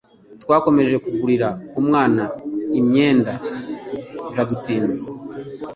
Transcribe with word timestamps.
twakomeje 0.41 0.95
kugurira 1.03 1.47
umwana 1.79 2.23
imyenda 2.79 3.33
biradutinza 4.31 5.05